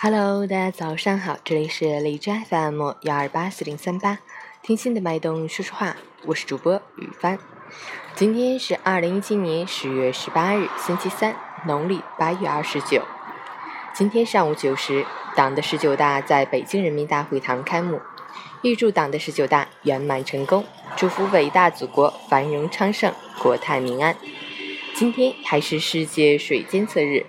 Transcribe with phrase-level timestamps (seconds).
[0.00, 4.20] Hello，大家早上好，这里是荔枝 FM 幺二八四零三八，
[4.62, 7.36] 听心的脉动说说话，我是主播雨帆。
[8.14, 11.34] 今天是二零一七年十月十八日，星期三，
[11.66, 13.02] 农历八月二十九。
[13.92, 15.04] 今天上午九时，
[15.34, 18.00] 党的十九大在北京人民大会堂开幕，
[18.62, 20.64] 预祝党的十九大圆满成功，
[20.96, 23.12] 祝福伟大祖国繁荣昌盛，
[23.42, 24.14] 国泰民安。
[24.94, 27.26] 今天还是世界水监测日。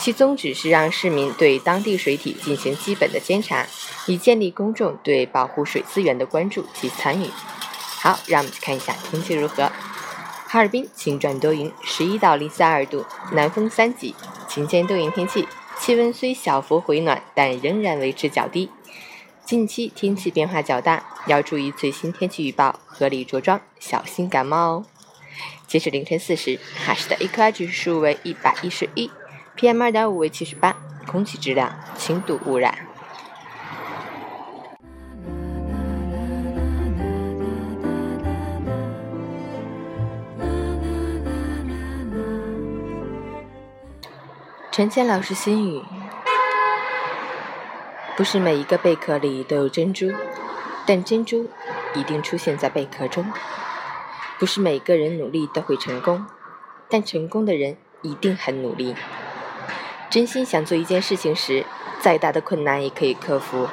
[0.00, 3.66] 其宗旨是让市民对当地水体进行基本的监察，
[4.06, 7.28] 以建立公众对保护水资源的关注及参与。
[8.00, 9.70] 好，让我们去看一下天气如何。
[10.46, 14.14] 哈尔滨晴转多云，十一到零下二度，南风三级，
[14.48, 15.46] 晴间多云天气，
[15.78, 18.70] 气温虽小幅回暖，但仍然维持较低。
[19.44, 24.84] 近期天气变化较大，要注意最新天气预报，合理着装，小心感冒哦。
[25.66, 29.10] 截止凌晨四时，哈市的 AQI 指数为一百一十一。
[29.60, 30.74] PM 二点五为七十八，
[31.06, 32.74] 空气质量轻度污染。
[44.72, 45.82] 陈谦老师心语：
[48.16, 50.10] 不是每一个贝壳里都有珍珠，
[50.86, 51.50] 但珍珠
[51.94, 53.30] 一定出现在贝壳中。
[54.38, 56.24] 不是每个人努力都会成功，
[56.88, 58.94] 但成功的人一定很努力。
[60.10, 61.64] 真心想做一件事情时，
[62.00, 63.68] 再大的困难也可以克服；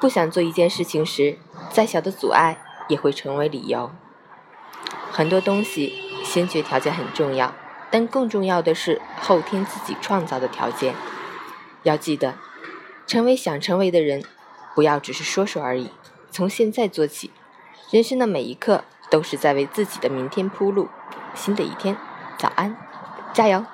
[0.00, 1.36] 不想做一件事情时，
[1.72, 3.90] 再小的阻碍也会成为理由。
[5.10, 7.52] 很多东西先决条件很重要，
[7.90, 10.94] 但更重要的是后天自己创造的条件。
[11.82, 12.36] 要记得，
[13.04, 14.22] 成为想成为的人，
[14.76, 15.90] 不要只是说说而已。
[16.30, 17.32] 从现在做起，
[17.90, 20.88] 人生的每一刻都是在为自己的明天铺路。
[21.34, 21.96] 新的一天，
[22.38, 22.76] 早安，
[23.32, 23.64] 加油！